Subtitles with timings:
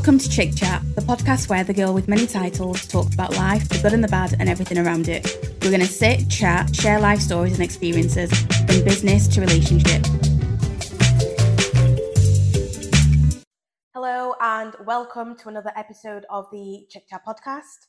[0.00, 3.68] Welcome to Chick Chat, the podcast where the girl with many titles talks about life,
[3.68, 5.26] the good and the bad, and everything around it.
[5.60, 10.06] We're going to sit, chat, share life stories and experiences from business to relationship.
[13.92, 17.88] Hello, and welcome to another episode of the Chick Chat podcast.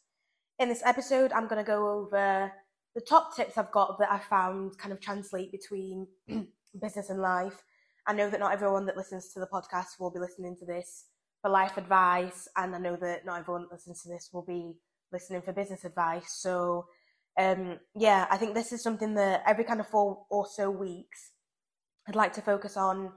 [0.59, 2.51] In this episode, I'm going to go over
[2.93, 6.07] the top tips I've got that I found kind of translate between
[6.82, 7.64] business and life.
[8.06, 11.06] I know that not everyone that listens to the podcast will be listening to this
[11.41, 14.73] for life advice, and I know that not everyone that listens to this will be
[15.11, 16.33] listening for business advice.
[16.41, 16.86] So,
[17.37, 21.31] um, yeah, I think this is something that every kind of four or so weeks,
[22.07, 23.11] I'd like to focus on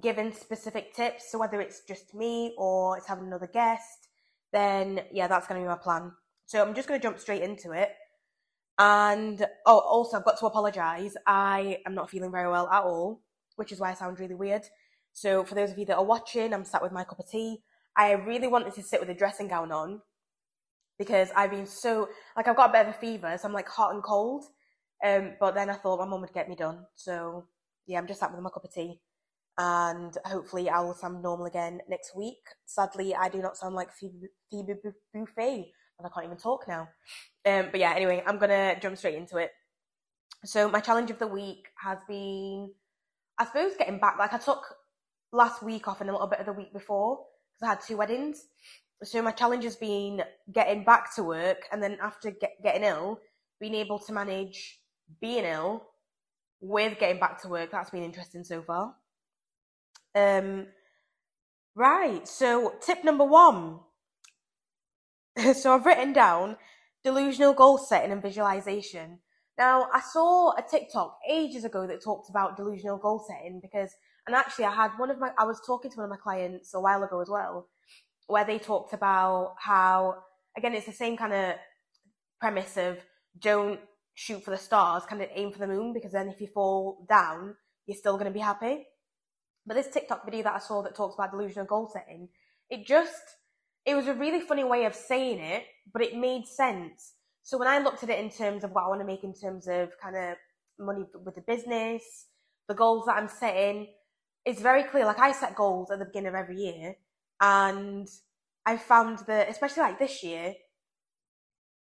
[0.00, 1.30] giving specific tips.
[1.30, 4.08] So whether it's just me or it's having another guest,
[4.52, 6.12] then yeah, that's going to be my plan.
[6.46, 7.90] So I'm just going to jump straight into it.
[8.78, 11.14] And oh, also I've got to apologise.
[11.26, 13.20] I am not feeling very well at all,
[13.56, 14.62] which is why I sound really weird.
[15.12, 17.62] So for those of you that are watching, I'm sat with my cup of tea.
[17.96, 20.00] I really wanted to sit with a dressing gown on
[20.98, 23.68] because I've been so like I've got a bit of a fever, so I'm like
[23.68, 24.44] hot and cold.
[25.04, 26.84] Um, but then I thought my mum would get me done.
[26.94, 27.46] So
[27.86, 29.00] yeah, I'm just sat with my cup of tea.
[29.58, 32.42] And hopefully I will sound normal again next week.
[32.66, 35.64] Sadly, I do not sound like Phoebe, Buffay,
[35.98, 36.88] and I can't even talk now.
[37.44, 39.50] Um, but yeah, anyway, I'm gonna jump straight into it.
[40.44, 42.70] So my challenge of the week has been,
[43.38, 44.16] I suppose, getting back.
[44.18, 44.62] Like I took
[45.32, 47.20] last week off and a little bit of the week before
[47.54, 48.46] because I had two weddings.
[49.02, 53.20] So my challenge has been getting back to work and then after get, getting ill,
[53.60, 54.80] being able to manage
[55.20, 55.86] being ill
[56.60, 57.70] with getting back to work.
[57.72, 58.94] That's been interesting so far.
[60.14, 60.66] Um,
[61.74, 62.26] right.
[62.28, 63.80] So tip number one.
[65.54, 66.56] so I've written down
[67.02, 69.20] delusional goal setting and visualization.
[69.56, 73.94] Now I saw a TikTok ages ago that talked about delusional goal setting because
[74.26, 76.74] and actually, I had one of my, I was talking to one of my clients
[76.74, 77.68] a while ago as well,
[78.26, 80.16] where they talked about how,
[80.56, 81.54] again, it's the same kind of
[82.40, 82.98] premise of
[83.38, 83.80] don't
[84.14, 87.06] shoot for the stars, kind of aim for the moon, because then if you fall
[87.08, 87.54] down,
[87.86, 88.86] you're still going to be happy.
[89.66, 92.28] But this TikTok video that I saw that talks about delusional goal setting,
[92.68, 93.22] it just,
[93.84, 97.14] it was a really funny way of saying it, but it made sense.
[97.42, 99.34] So when I looked at it in terms of what I want to make in
[99.34, 100.36] terms of kind of
[100.78, 102.26] money with the business,
[102.68, 103.88] the goals that I'm setting,
[104.44, 105.04] it's very clear.
[105.04, 106.96] Like I set goals at the beginning of every year,
[107.40, 108.08] and
[108.66, 110.54] I found that, especially like this year,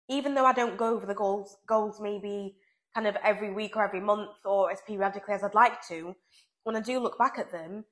[0.09, 2.57] even though I don't go over the goals, goals maybe
[2.95, 6.15] kind of every week or every month or as periodically as I'd like to,
[6.63, 7.85] when I do look back at them,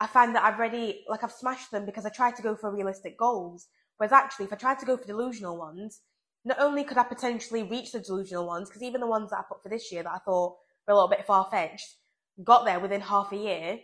[0.00, 2.74] I find that I've already like I've smashed them because I tried to go for
[2.74, 3.68] realistic goals.
[3.96, 6.00] Whereas actually, if I tried to go for delusional ones,
[6.44, 9.42] not only could I potentially reach the delusional ones, because even the ones that I
[9.48, 11.96] put for this year that I thought were a little bit far fetched,
[12.42, 13.78] got there within half a year.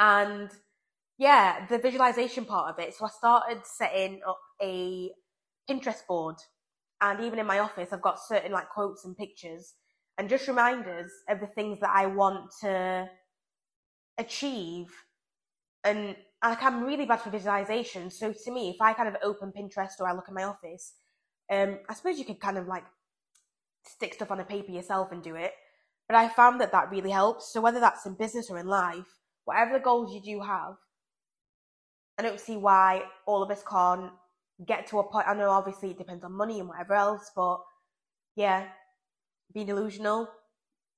[0.00, 0.50] And
[1.18, 2.94] yeah, the visualization part of it.
[2.94, 5.10] So I started setting up a
[5.68, 6.36] Pinterest board.
[7.00, 9.74] And even in my office, I've got certain like quotes and pictures
[10.18, 13.08] and just reminders of the things that I want to
[14.18, 14.86] achieve.
[15.84, 18.10] And like I'm really bad for visualization.
[18.10, 20.94] So to me, if I kind of open Pinterest or I look at my office,
[21.50, 22.84] um, I suppose you could kind of like
[23.84, 25.52] stick stuff on a paper yourself and do it.
[26.12, 27.50] But I found that that really helps.
[27.50, 29.06] So whether that's in business or in life,
[29.46, 30.74] whatever the goals you do have,
[32.18, 34.10] I don't see why all of us can't
[34.66, 35.26] get to a point.
[35.26, 37.60] I know obviously it depends on money and whatever else, but
[38.36, 38.66] yeah,
[39.54, 40.28] being delusional,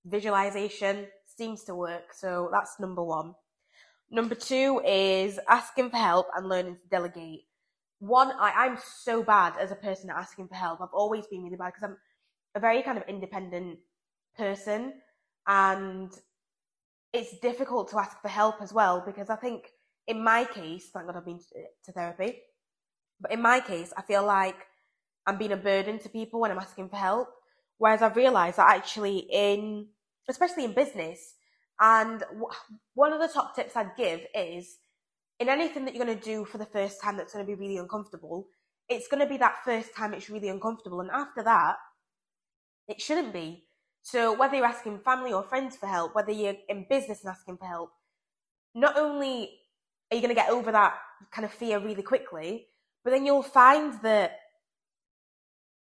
[0.04, 2.12] visualization seems to work.
[2.12, 3.36] So that's number one.
[4.10, 7.42] Number two is asking for help and learning to delegate.
[8.00, 10.80] One, I, I'm so bad as a person asking for help.
[10.80, 11.98] I've always been really bad because I'm
[12.56, 13.78] a very kind of independent
[14.36, 14.94] person
[15.46, 16.10] and
[17.12, 19.70] it's difficult to ask for help as well because I think
[20.06, 21.40] in my case, thank God I've been
[21.84, 22.40] to therapy,
[23.20, 24.56] but in my case, I feel like
[25.26, 27.28] I'm being a burden to people when I'm asking for help.
[27.78, 29.88] Whereas I've realised that actually in,
[30.28, 31.34] especially in business,
[31.80, 32.22] and
[32.94, 34.76] one of the top tips I'd give is
[35.40, 37.58] in anything that you're going to do for the first time that's going to be
[37.58, 38.46] really uncomfortable,
[38.88, 41.00] it's going to be that first time it's really uncomfortable.
[41.00, 41.76] And after that,
[42.86, 43.64] it shouldn't be.
[44.04, 47.56] So whether you're asking family or friends for help, whether you're in business and asking
[47.56, 47.90] for help,
[48.74, 49.50] not only
[50.12, 50.92] are you going to get over that
[51.32, 52.66] kind of fear really quickly,
[53.02, 54.40] but then you'll find that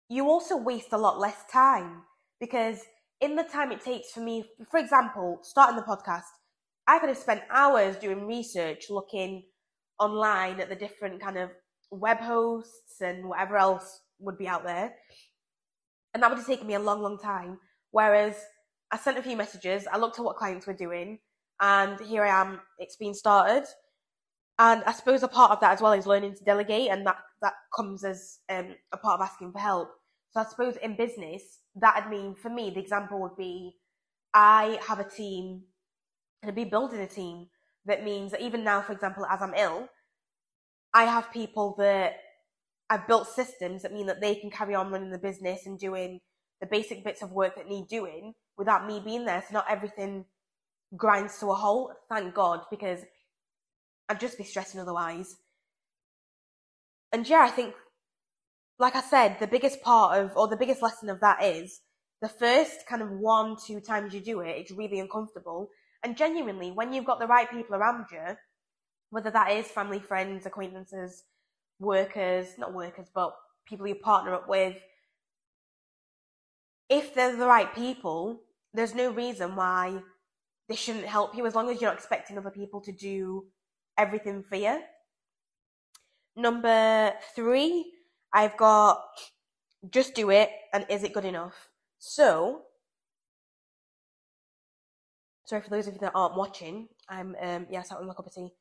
[0.09, 2.01] you also waste a lot less time
[2.41, 2.79] because
[3.21, 6.23] in the time it takes for me, for example, starting the podcast,
[6.87, 9.43] I could have spent hours doing research, looking
[9.97, 11.51] online at the different kind of
[11.89, 14.93] web hosts and whatever else would be out there.
[16.13, 17.59] And that would have taken me a long, long time.
[17.91, 18.35] Whereas
[18.91, 21.19] I sent a few messages, I looked at what clients were doing,
[21.59, 23.65] and here I am, it's been started.
[24.57, 27.17] And I suppose a part of that as well is learning to delegate, and that,
[27.41, 29.89] that comes as um, a part of asking for help.
[30.31, 33.73] So I suppose in business, that'd mean for me, the example would be
[34.33, 35.63] I have a team
[36.41, 37.47] and I'd be building a team
[37.85, 39.89] that means that even now, for example, as I'm ill,
[40.93, 42.17] I have people that
[42.89, 46.19] I've built systems that mean that they can carry on running the business and doing
[46.61, 49.41] the basic bits of work that need doing without me being there.
[49.47, 50.25] So not everything
[50.95, 51.93] grinds to a halt.
[52.09, 52.99] Thank God, because
[54.09, 55.37] I'd just be stressing otherwise.
[57.11, 57.73] And yeah, I think,
[58.77, 61.81] like I said, the biggest part of, or the biggest lesson of that is
[62.21, 65.69] the first kind of one, two times you do it, it's really uncomfortable.
[66.03, 68.35] And genuinely, when you've got the right people around you,
[69.09, 71.23] whether that is family, friends, acquaintances,
[71.79, 73.33] workers, not workers, but
[73.67, 74.75] people you partner up with,
[76.89, 78.41] if they're the right people,
[78.73, 79.99] there's no reason why
[80.67, 83.45] they shouldn't help you as long as you're not expecting other people to do
[83.97, 84.81] everything for you.
[86.35, 87.91] Number three,
[88.33, 89.03] I've got
[89.89, 91.69] just do it and is it good enough?
[91.99, 92.63] So,
[95.45, 98.27] sorry for those of you that aren't watching, I'm um yeah, sat with my cup
[98.27, 98.53] of tea.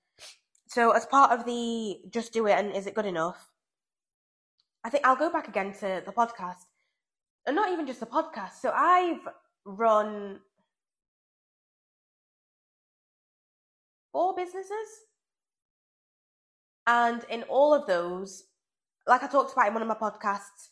[0.68, 3.52] So as part of the just do it and is it good enough?
[4.84, 6.64] I think I'll go back again to the podcast.
[7.46, 8.60] And not even just the podcast.
[8.60, 9.26] So I've
[9.64, 10.40] run
[14.12, 14.88] four businesses.
[16.86, 18.44] And in all of those,
[19.06, 20.68] like I talked about in one of my podcasts,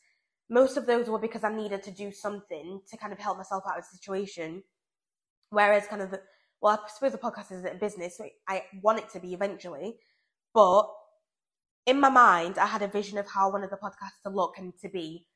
[0.48, 3.64] most of those were because I needed to do something to kind of help myself
[3.68, 4.62] out of the situation.
[5.50, 6.14] Whereas, kind of,
[6.60, 9.96] well, I suppose the podcast isn't a business, so I want it to be eventually.
[10.54, 10.88] But
[11.86, 14.58] in my mind, I had a vision of how I wanted the podcast to look
[14.58, 15.26] and to be.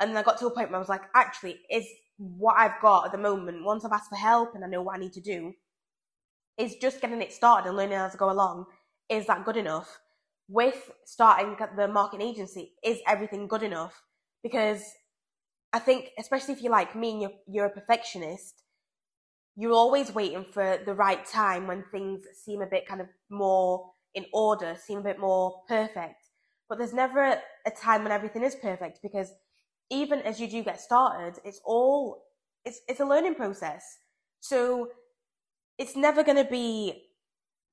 [0.00, 1.86] And then I got to a point where I was like, actually, is
[2.18, 4.96] what I've got at the moment, once I've asked for help and I know what
[4.96, 5.52] I need to do,
[6.58, 8.66] is just getting it started and learning as I go along.
[9.08, 9.98] Is that good enough?
[10.48, 14.02] With starting the marketing agency, is everything good enough?
[14.42, 14.82] Because
[15.72, 18.62] I think, especially if you're like me and you're, you're a perfectionist,
[19.56, 23.90] you're always waiting for the right time when things seem a bit kind of more
[24.14, 26.22] in order, seem a bit more perfect.
[26.68, 29.32] But there's never a, a time when everything is perfect because
[29.90, 32.24] even as you do get started, it's all
[32.64, 33.84] it's it's a learning process.
[34.40, 34.88] So
[35.78, 37.04] it's never going to be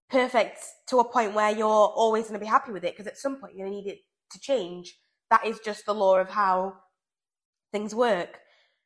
[0.09, 3.17] perfect to a point where you're always going to be happy with it because at
[3.17, 3.99] some point you're going to need it
[4.31, 4.95] to change.
[5.31, 6.73] That is just the law of how
[7.71, 8.39] things work.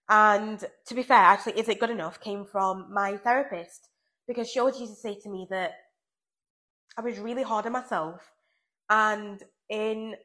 [0.10, 3.90] And to be fair, actually, is it good enough came from my therapist
[4.28, 5.72] because she always used to say to me that
[6.98, 8.32] I was really hard on myself
[8.90, 10.16] and in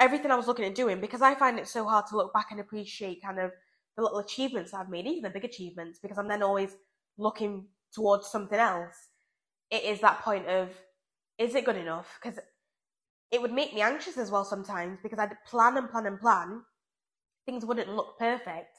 [0.00, 2.48] everything I was looking at doing because I find it so hard to look back
[2.50, 3.52] and appreciate kind of
[3.96, 6.76] the little achievements I've made, even the big achievements, because I'm then always
[7.16, 8.94] looking towards something else.
[9.70, 10.70] It is that point of,
[11.38, 12.18] is it good enough?
[12.22, 12.38] Because
[13.30, 16.62] it would make me anxious as well sometimes because I'd plan and plan and plan.
[17.46, 18.76] Things wouldn't look perfect.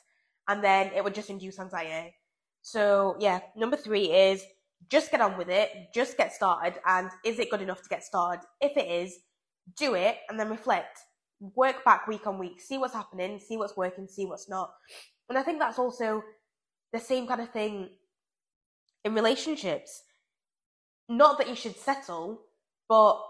[0.47, 2.15] And then it would just induce anxiety.
[2.61, 4.43] So, yeah, number three is
[4.89, 6.79] just get on with it, just get started.
[6.85, 8.45] And is it good enough to get started?
[8.61, 9.17] If it is,
[9.77, 10.99] do it and then reflect.
[11.39, 14.71] Work back week on week, see what's happening, see what's working, see what's not.
[15.29, 16.23] And I think that's also
[16.93, 17.89] the same kind of thing
[19.03, 20.03] in relationships.
[21.09, 22.41] Not that you should settle,
[22.87, 23.21] but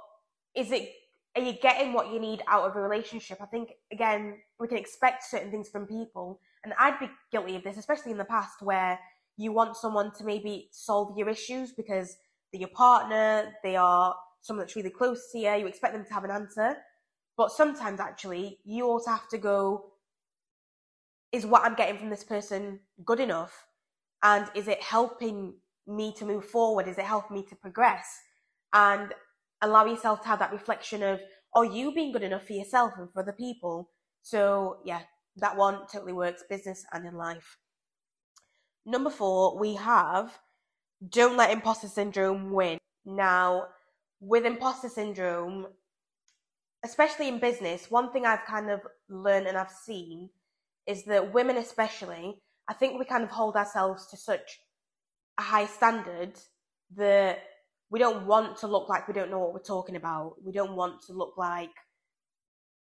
[0.55, 0.89] is it
[1.35, 3.39] are you getting what you need out of a relationship?
[3.41, 7.63] I think again, we can expect certain things from people, and I'd be guilty of
[7.63, 8.99] this, especially in the past, where
[9.37, 12.15] you want someone to maybe solve your issues because
[12.51, 14.15] they're your partner, they are
[14.45, 16.77] someone that's really close to you, you expect them to have an answer.
[17.35, 19.93] But sometimes actually, you also have to go,
[21.31, 23.65] is what I'm getting from this person good enough?
[24.21, 25.55] And is it helping
[25.87, 26.87] me to move forward?
[26.87, 28.05] Is it helping me to progress?
[28.71, 29.15] And
[29.63, 31.21] allow yourself to have that reflection of,
[31.55, 33.89] are you being good enough for yourself and for other people?
[34.21, 35.01] So, yeah,
[35.37, 37.57] that one totally works, business and in life.
[38.85, 40.37] Number four, we have
[41.09, 42.77] don't let imposter syndrome win.
[43.05, 43.67] Now,
[44.25, 45.67] with imposter syndrome,
[46.83, 50.29] especially in business, one thing I've kind of learned and I've seen
[50.87, 54.59] is that women, especially, I think we kind of hold ourselves to such
[55.37, 56.33] a high standard
[56.95, 57.39] that
[57.91, 60.35] we don't want to look like we don't know what we're talking about.
[60.43, 61.69] We don't want to look like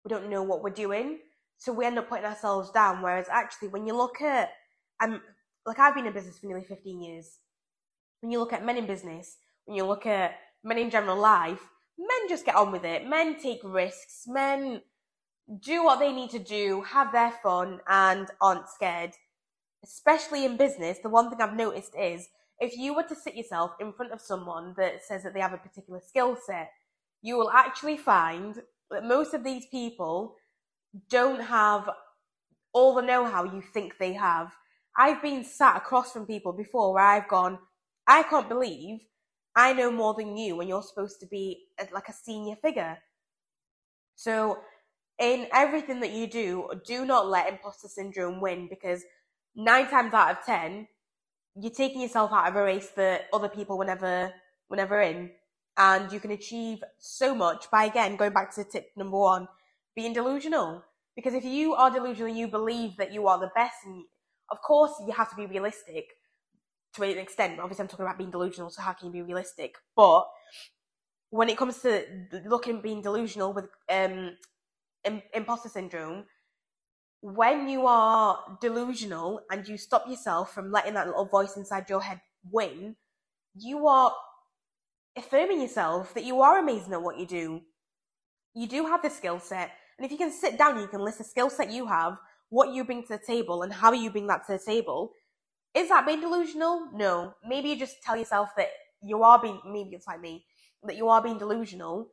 [0.05, 1.19] we don't know what we're doing.
[1.59, 3.03] So we end up putting ourselves down.
[3.03, 4.51] Whereas actually, when you look at,
[5.03, 5.21] um,
[5.67, 7.39] like I've been in business for nearly 15 years.
[8.21, 10.35] When you look at men in business, when you look at
[10.65, 11.61] men in general life,
[11.99, 13.07] men just get on with it.
[13.07, 14.25] Men take risks.
[14.27, 14.83] Men
[15.61, 19.13] do what they need to do, have their fun, and aren't scared.
[19.85, 22.29] Especially in business, the one thing I've noticed is
[22.61, 25.53] if you were to sit yourself in front of someone that says that they have
[25.53, 26.71] a particular skill set,
[27.21, 30.37] you will actually find that most of these people
[31.11, 31.91] don't have
[32.73, 34.53] all the know how you think they have.
[34.97, 37.59] I've been sat across from people before where I've gone,
[38.07, 39.01] I can't believe
[39.55, 42.99] I know more than you when you're supposed to be uh, like a senior figure.
[44.15, 44.59] So,
[45.19, 49.05] in everything that you do, do not let imposter syndrome win because
[49.55, 50.89] nine times out of ten,
[51.55, 54.33] you're taking yourself out of a race that other people were never,
[54.71, 55.31] were never in.
[55.77, 59.49] And you can achieve so much by, again, going back to tip number one,
[59.95, 60.83] being delusional.
[61.15, 64.05] Because if you are delusional you believe that you are the best, and
[64.51, 66.07] of course you have to be realistic
[66.95, 67.59] to an extent.
[67.61, 69.77] Obviously, I'm talking about being delusional, so how can you be realistic?
[69.97, 70.25] But
[71.31, 72.05] when it comes to
[72.45, 74.37] looking being delusional with um,
[75.35, 76.25] imposter syndrome,
[77.23, 82.03] when you are delusional and you stop yourself from letting that little voice inside your
[82.03, 82.21] head
[82.51, 82.97] win,
[83.55, 84.13] you are
[85.17, 87.61] affirming yourself that you are amazing at what you do.
[88.55, 89.71] You do have the skill set.
[89.97, 92.19] And if you can sit down you can list the skill set you have,
[92.49, 95.13] what you bring to the table, and how you bring that to the table,
[95.75, 96.89] is that being delusional?
[96.93, 97.35] No.
[97.47, 98.69] Maybe you just tell yourself that
[99.03, 100.45] you are being, maybe it's like me,
[100.85, 102.09] that you are being delusional,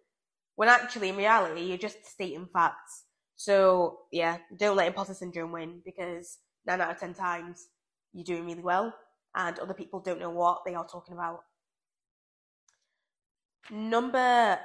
[0.56, 3.06] when actually in reality you're just stating facts.
[3.36, 7.68] So yeah, don't let imposter syndrome win because nine out of ten times
[8.14, 8.94] you're doing really well
[9.36, 11.42] and other people don't know what they are talking about.
[13.72, 14.60] Number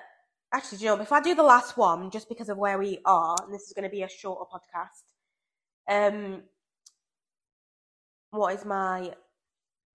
[0.52, 3.36] actually, you know, if I do the last one, just because of where we are,
[3.44, 5.02] and this is going to be a shorter podcast,
[5.88, 6.42] um,
[8.34, 9.12] what is my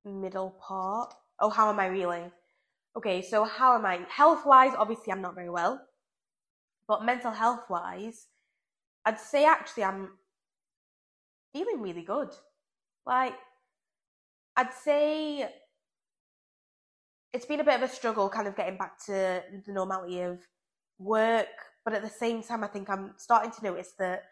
[0.05, 1.13] middle part?
[1.39, 2.31] Oh, how am I really?
[2.96, 4.00] Okay, so how am I?
[4.10, 5.81] Health wise, obviously, I'm not very well,
[6.88, 8.27] but mental health wise,
[9.05, 10.10] I'd say actually I'm
[11.53, 12.29] feeling really good.
[13.05, 13.36] Like,
[14.55, 15.50] I'd say
[17.34, 20.39] it's been a bit of a struggle kind of getting back to the normality of
[20.98, 21.48] work,
[21.86, 24.24] but at the same time, I think I'm starting to notice that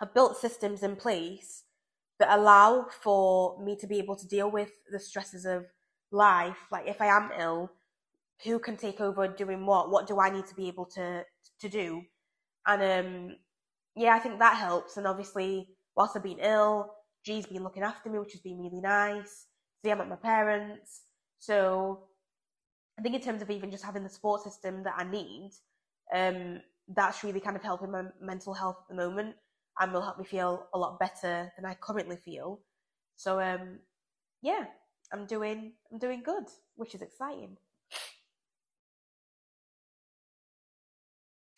[0.00, 1.64] I've built systems in place
[2.22, 5.66] that allow for me to be able to deal with the stresses of
[6.12, 6.68] life.
[6.70, 7.72] Like, if I am ill,
[8.44, 9.90] who can take over doing what?
[9.90, 11.24] What do I need to be able to
[11.60, 12.02] to do?
[12.64, 13.36] And um,
[13.96, 14.96] yeah, I think that helps.
[14.96, 18.80] And obviously, whilst I've been ill, G's been looking after me, which has been really
[18.80, 19.46] nice.
[19.84, 21.02] See, I'm at my parents.
[21.40, 22.04] So
[23.00, 25.50] I think in terms of even just having the support system that I need,
[26.14, 29.34] um, that's really kind of helping my mental health at the moment
[29.78, 32.60] and will help me feel a lot better than I currently feel.
[33.16, 33.78] So um,
[34.42, 34.64] yeah,
[35.12, 36.44] I'm doing I'm doing good,
[36.76, 37.56] which is exciting.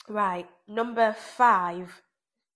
[0.08, 2.02] Right, number five,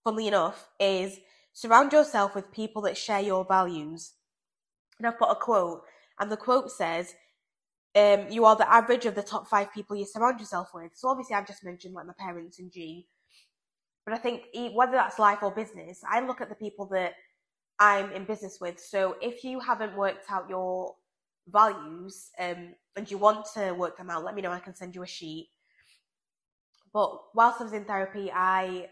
[0.05, 1.19] funnily enough, is
[1.55, 4.13] surround yourself with people that share your values.
[4.99, 5.83] And I've put a quote,
[6.19, 7.15] and the quote says,
[7.95, 11.09] um, "You are the average of the top five people you surround yourself with." So
[11.09, 13.09] obviously, I've just mentioned like my parents and G,
[14.09, 17.15] but I think whether that's life or business, I look at the people that
[17.79, 18.81] I'm in business with.
[18.81, 20.95] So if you haven't worked out your
[21.49, 24.51] values um, and you want to work them out, let me know.
[24.51, 25.51] I can send you a sheet
[26.93, 28.89] but whilst I was in therapy, I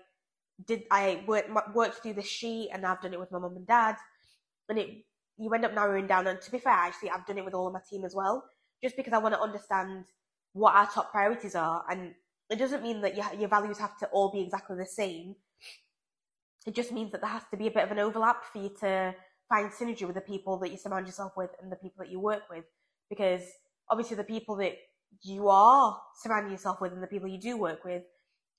[0.67, 3.67] did I worked worked through the sheet, and I've done it with my mum and
[3.67, 3.97] dad,
[4.69, 5.05] and it
[5.39, 6.27] you end up narrowing down.
[6.27, 8.45] And to be fair, actually, I've done it with all of my team as well,
[8.83, 10.05] just because I want to understand
[10.53, 12.15] what our top priorities are, and
[12.51, 15.37] it doesn't mean that your your values have to all be exactly the same.
[16.67, 18.71] It just means that there has to be a bit of an overlap for you
[18.81, 19.15] to
[19.49, 22.19] find synergy with the people that you surround yourself with and the people that you
[22.19, 22.65] work with,
[23.09, 23.43] because
[23.89, 24.77] obviously the people that
[25.23, 28.03] you are surrounding yourself with and the people you do work with,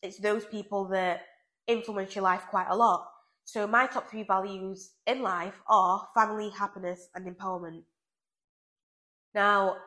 [0.02, 1.22] it's those people that
[1.68, 3.10] influence your life quite a lot.
[3.44, 7.84] So my top three values in life are family, happiness, and empowerment.
[9.34, 9.78] Now,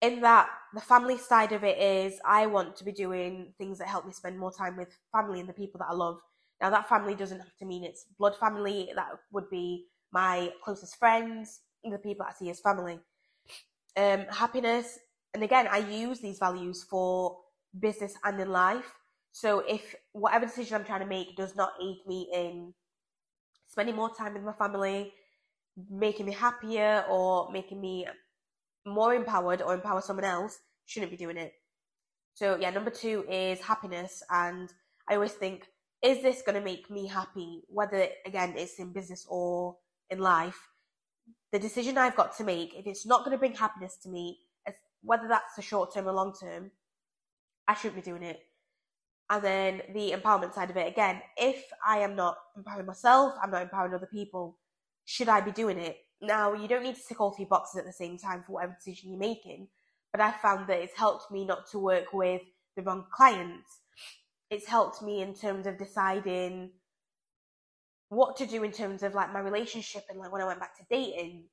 [0.00, 3.88] in that, the family side of it is I want to be doing things that
[3.88, 6.20] help me spend more time with family and the people that I love.
[6.60, 8.90] Now, that family doesn't have to mean it's blood family.
[8.94, 12.98] That would be my closest friends, the people I see as family.
[13.96, 14.98] Um, happiness
[15.36, 17.36] and again, I use these values for
[17.78, 18.90] business and in life.
[19.32, 22.72] So if whatever decision I'm trying to make does not aid me in
[23.66, 25.12] spending more time with my family,
[25.90, 28.06] making me happier, or making me
[28.86, 31.52] more empowered or empower someone else, shouldn't be doing it.
[32.34, 34.72] So yeah, number two is happiness, and
[35.08, 35.66] I always think,
[36.02, 37.62] is this going to make me happy?
[37.68, 39.76] Whether again it's in business or
[40.10, 40.58] in life,
[41.52, 44.38] the decision I've got to make, if it's not going to bring happiness to me,
[45.02, 46.70] whether that's the short term or long term,
[47.68, 48.40] I shouldn't be doing it.
[49.30, 53.50] And then the empowerment side of it again, if I am not empowering myself, I'm
[53.50, 54.58] not empowering other people,
[55.04, 55.96] should I be doing it?
[56.20, 58.74] Now, you don't need to tick all three boxes at the same time for whatever
[58.74, 59.68] decision you're making,
[60.12, 62.42] but I found that it's helped me not to work with
[62.74, 63.80] the wrong clients.
[64.50, 66.70] It's helped me in terms of deciding
[68.08, 70.76] what to do in terms of like my relationship and like when I went back
[70.78, 71.44] to dating,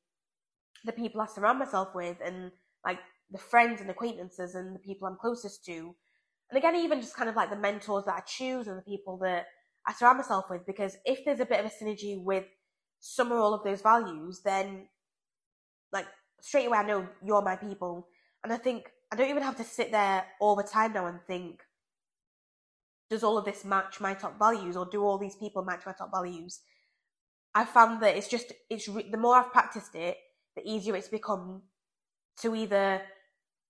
[0.85, 2.51] the people I surround myself with and
[2.85, 2.99] like
[3.31, 5.95] the friends and acquaintances and the people I'm closest to.
[6.49, 9.17] And again, even just kind of like the mentors that I choose and the people
[9.23, 9.47] that
[9.87, 12.45] I surround myself with, because if there's a bit of a synergy with
[13.19, 14.87] or all of those values, then
[15.91, 16.07] like
[16.41, 18.07] straight away I know you're my people.
[18.43, 21.19] And I think I don't even have to sit there all the time now and
[21.27, 21.61] think,
[23.09, 25.93] does all of this match my top values or do all these people match my
[25.93, 26.61] top values?
[27.53, 30.17] I found that it's just, it's re- the more I've practiced it,
[30.55, 31.61] the easier it's become
[32.41, 33.01] to either,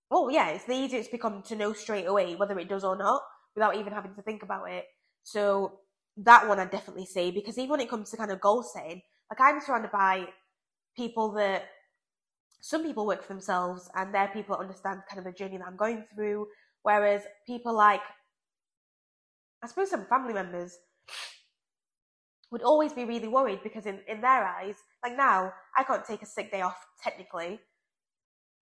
[0.09, 2.95] oh yeah, it's the easier it's become to know straight away whether it does or
[2.95, 3.21] not
[3.55, 4.85] without even having to think about it.
[5.23, 5.79] So
[6.17, 9.01] that one I definitely say because even when it comes to kind of goal setting,
[9.33, 10.27] like I'm surrounded by
[10.95, 11.65] people that
[12.61, 15.67] some people work for themselves and they're people that understand kind of the journey that
[15.67, 16.47] I'm going through.
[16.83, 18.01] Whereas people like,
[19.63, 20.77] I suppose some family members
[22.51, 26.21] would always be really worried because in, in their eyes, like now, I can't take
[26.21, 27.59] a sick day off technically.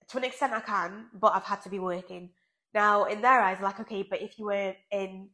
[0.09, 2.29] To an extent I can, but I've had to be working.
[2.73, 5.29] Now, in their eyes, like, okay, but if you were in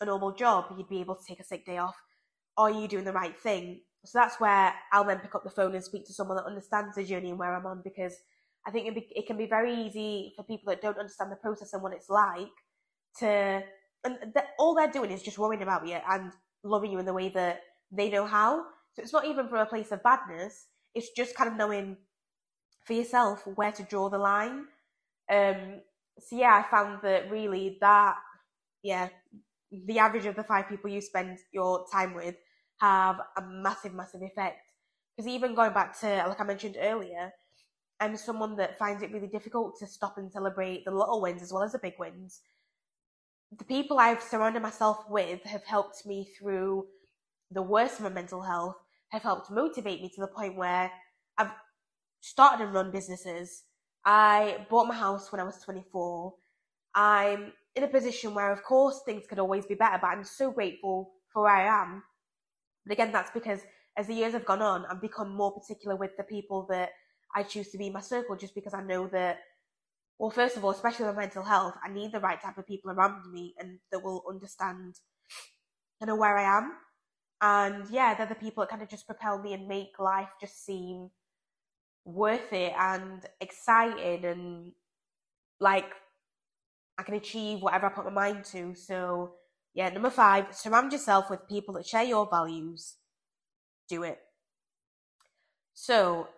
[0.00, 1.96] a normal job, you'd be able to take a sick day off.
[2.56, 3.80] Are you doing the right thing?
[4.04, 6.94] So that's where I'll then pick up the phone and speak to someone that understands
[6.94, 8.14] the journey and where I'm on because
[8.66, 11.36] I think it, be, it can be very easy for people that don't understand the
[11.36, 12.48] process and what it's like
[13.18, 13.62] to,
[14.04, 14.18] and
[14.58, 16.32] all they're doing is just worrying about you and
[16.62, 18.64] loving you in the way that they know how.
[18.94, 20.66] So it's not even from a place of badness.
[20.94, 21.96] It's just kind of knowing
[22.84, 24.66] for yourself where to draw the line.
[25.30, 25.80] Um,
[26.18, 28.16] so yeah, I found that really that,
[28.82, 29.08] yeah,
[29.70, 32.36] the average of the five people you spend your time with
[32.80, 34.58] have a massive, massive effect.
[35.16, 37.32] Because even going back to, like I mentioned earlier,
[38.00, 41.52] I'm someone that finds it really difficult to stop and celebrate the little wins as
[41.52, 42.40] well as the big wins.
[43.56, 46.86] The people I've surrounded myself with have helped me through
[47.50, 48.76] the worst of my mental health,
[49.10, 50.90] have helped motivate me to the point where
[51.38, 51.52] I've
[52.20, 53.62] started and run businesses.
[54.04, 56.34] I bought my house when I was 24.
[56.96, 60.50] I'm in a position where, of course, things could always be better, but I'm so
[60.50, 62.02] grateful for where I am
[62.86, 63.60] but again, that's because
[63.96, 66.90] as the years have gone on, I've become more particular with the people that
[67.34, 69.38] I choose to be in my circle just because I know that,
[70.18, 72.90] well, first of all, especially with mental health, I need the right type of people
[72.90, 74.96] around me and that will understand
[76.00, 76.72] kind of where I am.
[77.40, 80.64] And yeah, they're the people that kind of just propel me and make life just
[80.64, 81.10] seem
[82.04, 84.72] worth it and exciting and
[85.60, 85.90] like
[86.98, 88.74] I can achieve whatever I put my mind to.
[88.74, 89.32] So
[89.74, 92.94] yeah, number five, surround yourself with people that share your values.
[93.88, 94.20] Do it.
[95.74, 96.28] So,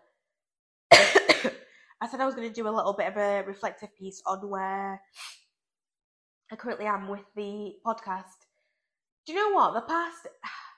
[0.93, 4.49] I said I was going to do a little bit of a reflective piece on
[4.49, 5.01] where
[6.51, 8.47] I currently am with the podcast.
[9.27, 9.75] Do you know what?
[9.75, 10.29] The past,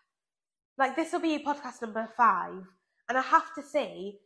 [0.78, 2.64] like, this will be podcast number five,
[3.08, 4.16] and I have to say,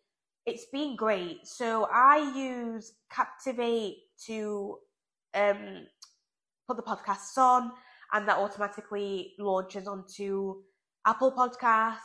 [0.47, 1.47] it's been great.
[1.47, 4.79] So, I use Captivate to
[5.35, 5.87] um,
[6.67, 7.73] put the podcasts on
[8.13, 10.63] and that automatically launches onto
[11.07, 11.97] Apple Podcasts,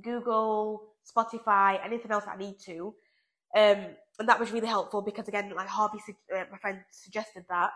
[0.00, 2.94] Google, Spotify, anything else I need to.
[3.56, 3.86] Um,
[4.18, 7.70] and that was really helpful because again, like Harvey, uh, my friend suggested that,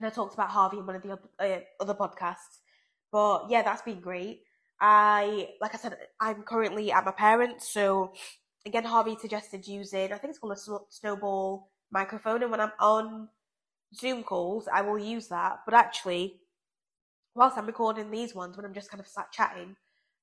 [0.00, 2.58] and I talked about Harvey in one of the uh, other podcasts.
[3.12, 4.42] But yeah, that's been great.
[4.80, 8.12] I, like I said, I'm currently at my parents, so
[8.66, 13.28] again, Harvey suggested using, I think it's called a snowball microphone, and when I'm on
[13.94, 15.60] Zoom calls, I will use that.
[15.64, 16.40] But actually,
[17.38, 19.76] whilst I'm recording these ones, when I'm just kind of sat chatting,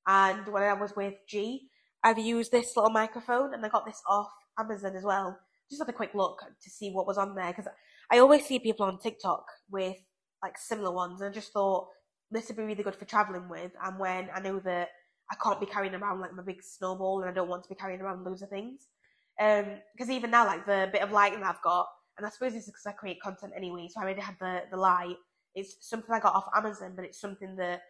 [0.05, 1.69] and when I was with G,
[2.03, 5.39] I've used this little microphone and I got this off Amazon as well.
[5.69, 7.71] Just had a quick look to see what was on there because
[8.11, 9.95] I always see people on TikTok with
[10.43, 11.87] like similar ones, and I just thought
[12.29, 13.71] this would be really good for traveling with.
[13.81, 14.89] And when I know that
[15.31, 17.75] I can't be carrying around like my big snowball and I don't want to be
[17.75, 18.89] carrying around loads of things,
[19.37, 22.63] because um, even now, like the bit of lighting I've got, and I suppose this
[22.63, 25.15] is because I create content anyway, so I already had the the light
[25.55, 27.83] it's something I got off Amazon, but it's something that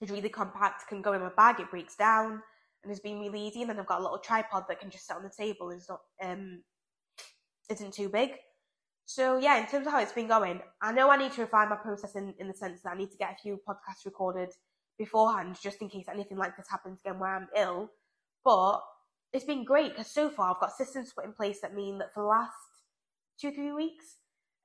[0.00, 2.42] is really compact, can go in my bag, it breaks down,
[2.82, 3.60] and has been really easy.
[3.60, 5.80] And then I've got a little tripod that can just sit on the table and
[5.88, 6.62] not um
[7.70, 8.30] isn't too big.
[9.04, 11.68] So yeah, in terms of how it's been going, I know I need to refine
[11.68, 14.50] my process in, in the sense that I need to get a few podcasts recorded
[14.98, 17.90] beforehand, just in case anything like this happens again where I'm ill.
[18.44, 18.80] But
[19.32, 22.12] it's been great because so far I've got systems put in place that mean that
[22.12, 22.52] for the last
[23.40, 24.16] two, three weeks,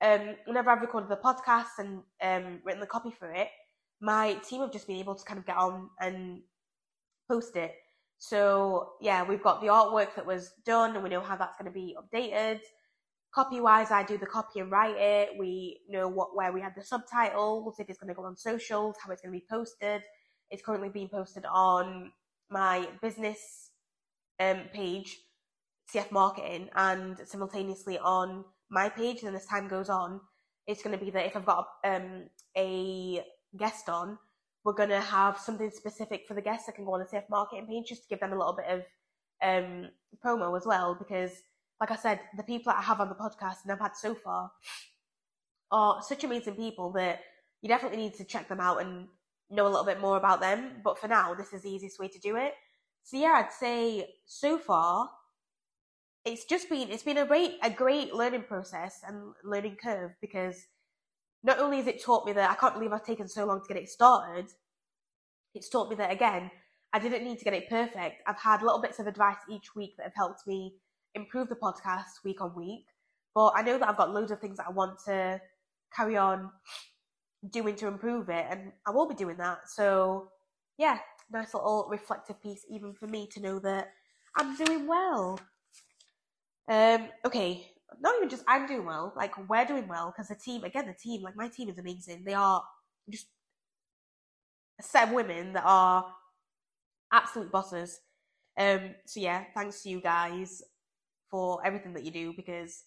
[0.01, 3.49] um, whenever I've recorded the podcast and um, written the copy for it,
[4.01, 6.41] my team have just been able to kind of get on and
[7.29, 7.73] post it.
[8.17, 11.71] So yeah, we've got the artwork that was done, and we know how that's going
[11.71, 12.59] to be updated.
[13.33, 15.29] Copy wise, I do the copy and write it.
[15.39, 18.95] We know what where we have the subtitles, if it's going to go on socials,
[19.01, 20.01] how it's going to be posted.
[20.49, 22.11] It's currently being posted on
[22.49, 23.69] my business
[24.39, 25.17] um, page,
[25.93, 29.21] CF Marketing, and simultaneously on my page.
[29.21, 30.19] then as time goes on,
[30.65, 32.23] it's going to be that if I've got um,
[32.57, 33.23] a
[33.57, 34.17] guest on,
[34.63, 37.29] we're going to have something specific for the guests that can go on the CF
[37.29, 38.83] Marketing page just to give them a little bit of
[39.43, 39.89] um,
[40.23, 41.31] promo as well because
[41.81, 44.13] like I said, the people that I have on the podcast and I've had so
[44.13, 44.51] far
[45.71, 47.21] are such amazing people that
[47.63, 49.07] you definitely need to check them out and
[49.49, 50.81] know a little bit more about them.
[50.83, 52.53] But for now, this is the easiest way to do it.
[53.03, 55.09] So yeah, I'd say so far,
[56.25, 60.67] it's just been it's been a great a great learning process and learning curve because
[61.43, 63.67] not only has it taught me that I can't believe I've taken so long to
[63.67, 64.45] get it started,
[65.55, 66.51] it's taught me that again,
[66.93, 68.21] I didn't need to get it perfect.
[68.27, 70.75] I've had little bits of advice each week that have helped me
[71.15, 72.85] improve the podcast week on week.
[73.33, 75.41] But I know that I've got loads of things that I want to
[75.95, 76.51] carry on
[77.49, 79.69] doing to improve it, and I will be doing that.
[79.69, 80.29] So,
[80.77, 80.99] yeah,
[81.31, 83.93] nice little reflective piece, even for me to know that
[84.35, 85.39] I'm doing well.
[86.71, 90.63] Um, okay, not even just I'm doing well, like we're doing well because the team,
[90.63, 92.23] again, the team, like my team is amazing.
[92.25, 92.63] They are
[93.09, 93.27] just
[94.79, 96.05] a set of women that are
[97.11, 97.99] absolute bosses.
[98.57, 100.61] Um, so yeah, thanks to you guys
[101.29, 102.85] for everything that you do because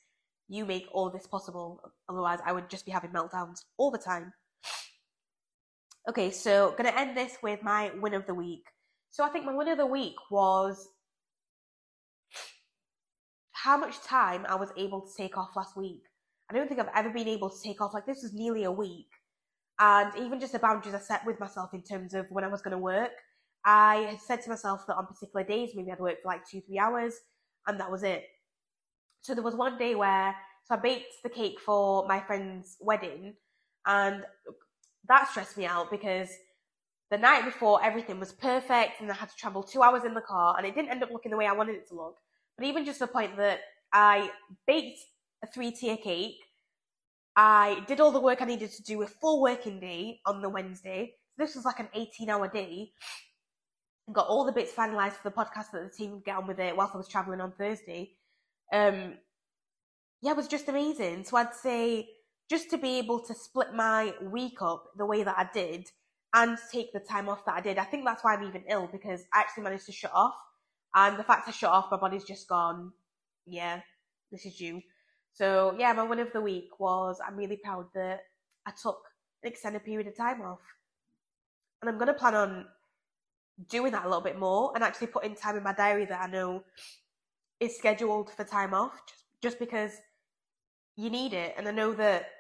[0.48, 1.78] you make all this possible.
[2.08, 4.32] Otherwise, I would just be having meltdowns all the time.
[6.08, 8.64] Okay, so gonna end this with my win of the week.
[9.10, 10.88] So I think my win of the week was
[13.64, 16.02] how much time I was able to take off last week.
[16.50, 18.70] I don't think I've ever been able to take off like this was nearly a
[18.70, 19.08] week.
[19.80, 22.60] And even just the boundaries I set with myself in terms of when I was
[22.60, 23.12] going to work,
[23.64, 26.60] I had said to myself that on particular days, maybe I'd work for like two,
[26.60, 27.14] three hours,
[27.66, 28.24] and that was it.
[29.22, 33.32] So there was one day where so I baked the cake for my friend's wedding,
[33.86, 34.24] and
[35.08, 36.28] that stressed me out because
[37.10, 40.20] the night before everything was perfect, and I had to travel two hours in the
[40.20, 42.18] car, and it didn't end up looking the way I wanted it to look.
[42.56, 43.60] But even just the point that
[43.92, 44.30] I
[44.66, 45.00] baked
[45.42, 46.36] a three tier cake,
[47.36, 50.48] I did all the work I needed to do a full working day on the
[50.48, 51.14] Wednesday.
[51.36, 52.92] This was like an 18 hour day.
[54.12, 56.60] Got all the bits finalized for the podcast that the team would get on with
[56.60, 58.12] it whilst I was traveling on Thursday
[58.72, 59.14] um,
[60.22, 61.24] yeah, it was just amazing.
[61.24, 62.08] So I'd say
[62.50, 65.88] just to be able to split my week up the way that I did
[66.34, 68.88] and take the time off that I did, I think that's why I'm even ill
[68.90, 70.34] because I actually managed to shut off.
[70.94, 72.92] And the fact I shut off, my body's just gone,
[73.46, 73.80] yeah,
[74.30, 74.80] this is you.
[75.32, 78.20] So yeah, my win of the week was I'm really proud that
[78.66, 79.00] I took
[79.42, 80.60] an extended period of time off.
[81.80, 82.66] And I'm going to plan on
[83.68, 86.26] doing that a little bit more and actually putting time in my diary that I
[86.30, 86.62] know
[87.60, 89.92] is scheduled for time off just, just because
[90.96, 91.54] you need it.
[91.56, 92.30] And I know that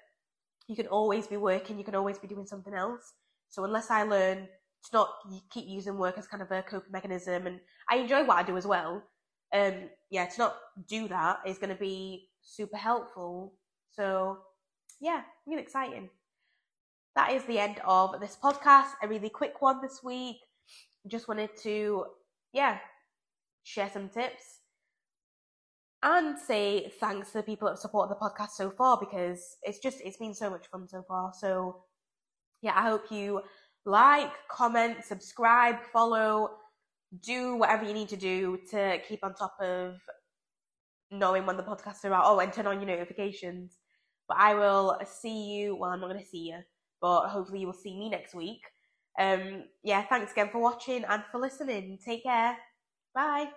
[0.66, 3.12] you can always be working, you can always be doing something else.
[3.50, 4.48] So unless I learn
[4.84, 5.08] to not
[5.50, 8.56] keep using work as kind of a coping mechanism, and I enjoy what I do
[8.56, 9.02] as well,
[9.54, 10.56] um, yeah, to not
[10.88, 13.54] do that is going to be super helpful.
[13.92, 14.38] So
[15.00, 16.10] yeah, really exciting.
[17.14, 18.88] That is the end of this podcast.
[19.02, 20.36] A really quick one this week.
[21.06, 22.06] Just wanted to,
[22.52, 22.78] yeah,
[23.62, 24.60] share some tips
[26.02, 29.78] and say thanks to the people that have supported the podcast so far because it's
[29.78, 31.32] just it's been so much fun so far.
[31.38, 31.84] So
[32.60, 33.42] yeah, I hope you
[33.84, 36.50] like, comment, subscribe, follow,
[37.22, 39.96] do whatever you need to do to keep on top of
[41.10, 42.24] knowing when the podcasts are out.
[42.26, 43.78] Oh, and turn on your notifications.
[44.28, 45.76] But I will see you.
[45.76, 46.58] Well, I'm not going to see you,
[47.00, 48.62] but hopefully you will see me next week.
[49.18, 51.98] Um, yeah, thanks again for watching and for listening.
[52.04, 52.56] Take care.
[53.14, 53.50] Bye.